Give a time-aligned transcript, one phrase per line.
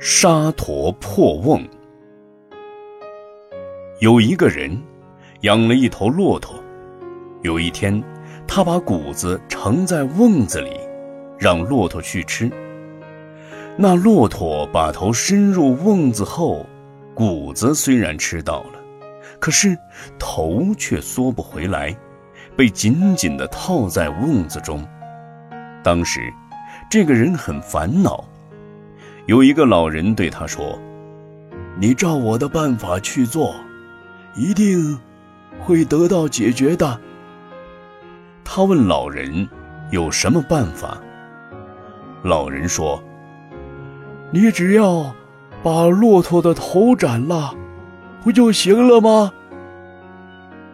[0.00, 1.60] 沙陀破瓮。
[3.98, 4.80] 有一个人
[5.40, 6.54] 养了一头骆驼，
[7.42, 8.00] 有一天，
[8.46, 10.70] 他把谷子盛在瓮子里，
[11.36, 12.48] 让骆驼去吃。
[13.76, 16.64] 那骆驼把头伸入瓮子后，
[17.12, 18.78] 谷子虽然吃到了，
[19.40, 19.76] 可是
[20.16, 21.92] 头却缩不回来，
[22.56, 24.86] 被紧紧地套在瓮子中。
[25.82, 26.20] 当时，
[26.88, 28.24] 这个人很烦恼。
[29.28, 30.78] 有一个老人对他说
[31.78, 33.54] ：“你照我的办法去做，
[34.34, 34.98] 一定
[35.60, 36.98] 会得到解决的。”
[38.42, 39.46] 他问老人
[39.92, 40.96] ：“有什么办法？”
[42.24, 43.02] 老人说
[44.32, 45.14] ：“你只要
[45.62, 47.54] 把骆驼的头斩了，
[48.24, 49.30] 不就行了吗？”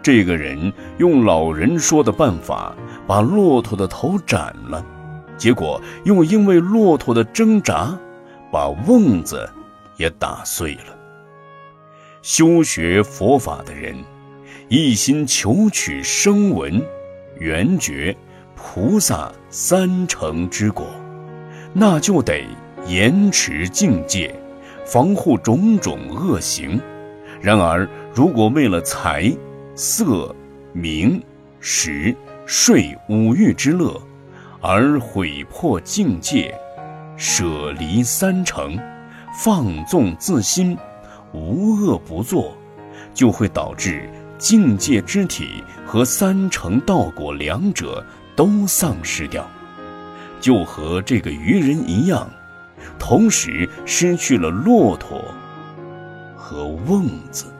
[0.00, 2.72] 这个人用老人说的办法
[3.04, 4.86] 把骆驼的头斩了，
[5.36, 7.98] 结果又因为骆驼的挣扎。
[8.54, 9.50] 把瓮子
[9.96, 10.96] 也打碎了。
[12.22, 13.96] 修学佛法的人，
[14.68, 16.80] 一心求取声闻、
[17.40, 18.16] 缘觉、
[18.54, 20.86] 菩萨三成之果，
[21.72, 22.44] 那就得
[22.86, 24.32] 延迟境界，
[24.86, 26.80] 防护种种恶行。
[27.40, 29.36] 然而，如果为了财、
[29.74, 30.32] 色、
[30.72, 31.20] 名、
[31.58, 32.14] 食、
[32.46, 34.00] 睡五欲之乐，
[34.60, 36.56] 而毁破境界，
[37.16, 38.76] 舍离三成，
[39.32, 40.76] 放纵自心，
[41.32, 42.56] 无恶不作，
[43.14, 49.48] 就会导致境界之体和三成道果两者都丧失掉，
[50.40, 52.28] 就和这个愚人一样，
[52.98, 55.24] 同时失去了骆驼
[56.36, 57.53] 和瓮子。